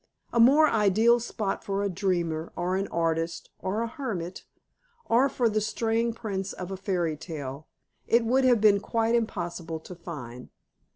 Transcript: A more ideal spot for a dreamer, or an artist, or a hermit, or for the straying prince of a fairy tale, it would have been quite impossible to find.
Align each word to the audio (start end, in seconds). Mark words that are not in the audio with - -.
A 0.33 0.39
more 0.39 0.67
ideal 0.67 1.19
spot 1.19 1.63
for 1.63 1.83
a 1.83 1.87
dreamer, 1.87 2.51
or 2.55 2.75
an 2.75 2.87
artist, 2.87 3.51
or 3.59 3.83
a 3.83 3.87
hermit, 3.87 4.45
or 5.05 5.29
for 5.29 5.47
the 5.47 5.61
straying 5.61 6.13
prince 6.13 6.53
of 6.53 6.71
a 6.71 6.75
fairy 6.75 7.15
tale, 7.15 7.67
it 8.07 8.25
would 8.25 8.43
have 8.43 8.59
been 8.59 8.79
quite 8.79 9.13
impossible 9.13 9.79
to 9.81 9.93
find. 9.93 10.49